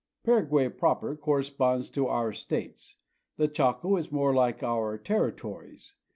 [0.23, 2.95] Paraguay proper corresponds to our States.
[3.37, 5.93] The Chaco is more hke our Territories.